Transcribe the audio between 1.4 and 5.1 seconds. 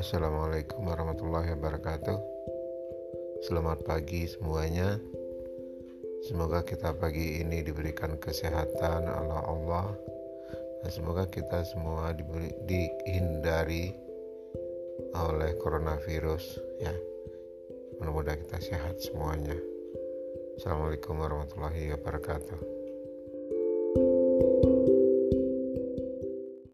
wabarakatuh. Selamat pagi semuanya.